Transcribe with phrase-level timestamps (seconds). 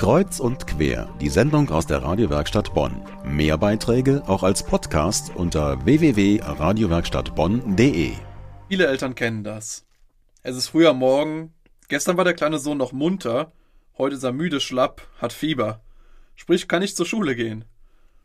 [0.00, 3.04] Kreuz und quer, die Sendung aus der Radiowerkstatt Bonn.
[3.22, 8.12] Mehr Beiträge auch als Podcast unter www.radiowerkstattbonn.de.
[8.70, 9.84] Viele Eltern kennen das.
[10.42, 11.52] Es ist früher Morgen,
[11.88, 13.52] gestern war der kleine Sohn noch munter,
[13.98, 15.82] heute ist er müde, schlapp, hat Fieber.
[16.34, 17.66] Sprich, kann nicht zur Schule gehen.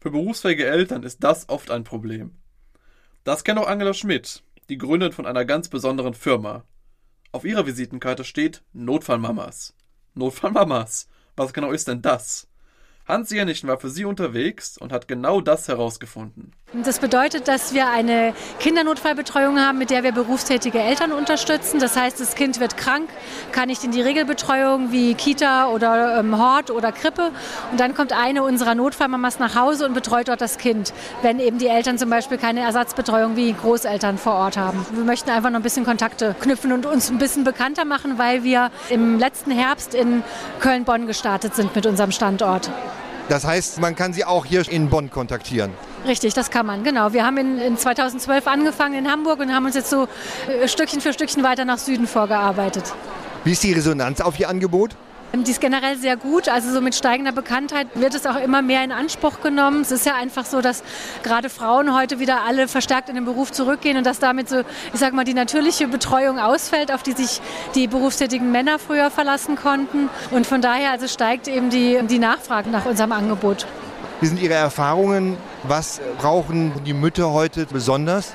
[0.00, 2.30] Für berufsfähige Eltern ist das oft ein Problem.
[3.24, 6.64] Das kennt auch Angela Schmidt, die Gründerin von einer ganz besonderen Firma.
[7.30, 9.74] Auf ihrer Visitenkarte steht Notfallmamas.
[10.14, 11.08] Notfallmamas.
[11.38, 12.48] Was genau ist denn das?
[13.08, 16.52] Hans Jenichen war für sie unterwegs und hat genau das herausgefunden.
[16.74, 21.80] Das bedeutet, dass wir eine Kindernotfallbetreuung haben, mit der wir berufstätige Eltern unterstützen.
[21.80, 23.08] Das heißt, das Kind wird krank,
[23.52, 27.30] kann nicht in die Regelbetreuung wie Kita oder ähm, Hort oder Krippe.
[27.70, 31.56] Und dann kommt eine unserer Notfallmamas nach Hause und betreut dort das Kind, wenn eben
[31.56, 34.84] die Eltern zum Beispiel keine Ersatzbetreuung wie Großeltern vor Ort haben.
[34.92, 38.44] Wir möchten einfach noch ein bisschen Kontakte knüpfen und uns ein bisschen bekannter machen, weil
[38.44, 40.22] wir im letzten Herbst in
[40.60, 42.70] Köln-Bonn gestartet sind mit unserem Standort.
[43.28, 45.72] Das heißt, man kann Sie auch hier in Bonn kontaktieren.
[46.06, 47.12] Richtig, das kann man, genau.
[47.12, 50.08] Wir haben in, in 2012 angefangen in Hamburg und haben uns jetzt so
[50.48, 52.84] äh, Stückchen für Stückchen weiter nach Süden vorgearbeitet.
[53.44, 54.96] Wie ist die Resonanz auf Ihr Angebot?
[55.34, 56.48] Die ist generell sehr gut.
[56.48, 59.82] Also so mit steigender Bekanntheit wird es auch immer mehr in Anspruch genommen.
[59.82, 60.82] Es ist ja einfach so, dass
[61.22, 64.98] gerade Frauen heute wieder alle verstärkt in den Beruf zurückgehen und dass damit so, ich
[64.98, 67.42] sag mal, die natürliche Betreuung ausfällt, auf die sich
[67.74, 70.08] die berufstätigen Männer früher verlassen konnten.
[70.30, 73.66] Und von daher also steigt eben die, die Nachfrage nach unserem Angebot.
[74.20, 75.36] Wie sind Ihre Erfahrungen?
[75.62, 78.34] Was brauchen die Mütter heute besonders?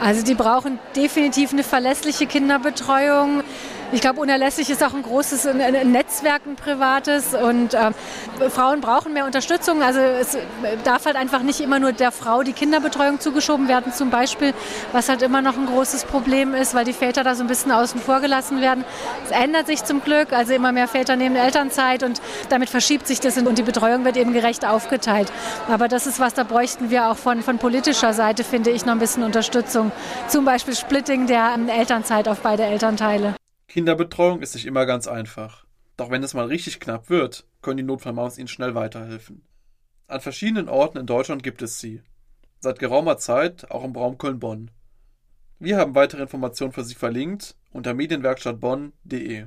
[0.00, 3.42] Also die brauchen definitiv eine verlässliche Kinderbetreuung.
[3.94, 5.44] Ich glaube, unerlässlich ist auch ein großes
[5.84, 7.32] Netzwerk, ein privates.
[7.32, 7.92] Und äh,
[8.50, 9.84] Frauen brauchen mehr Unterstützung.
[9.84, 10.36] Also es
[10.82, 14.52] darf halt einfach nicht immer nur der Frau die Kinderbetreuung zugeschoben werden, zum Beispiel,
[14.90, 17.70] was halt immer noch ein großes Problem ist, weil die Väter da so ein bisschen
[17.70, 18.84] außen vor gelassen werden.
[19.26, 20.32] Es ändert sich zum Glück.
[20.32, 24.16] Also immer mehr Väter nehmen Elternzeit und damit verschiebt sich das und die Betreuung wird
[24.16, 25.30] eben gerecht aufgeteilt.
[25.68, 28.94] Aber das ist was, da bräuchten wir auch von, von politischer Seite, finde ich, noch
[28.94, 29.92] ein bisschen Unterstützung.
[30.26, 33.36] Zum Beispiel Splitting der Elternzeit auf beide Elternteile.
[33.74, 35.66] Kinderbetreuung ist nicht immer ganz einfach.
[35.96, 39.42] Doch wenn es mal richtig knapp wird, können die Notfallmaus Ihnen schnell weiterhelfen.
[40.06, 42.00] An verschiedenen Orten in Deutschland gibt es sie.
[42.60, 44.70] Seit geraumer Zeit auch im Raum Köln-Bonn.
[45.58, 49.46] Wir haben weitere Informationen für Sie verlinkt unter medienwerkstattbonn.de.